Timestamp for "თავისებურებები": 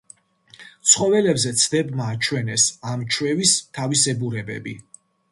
3.79-4.75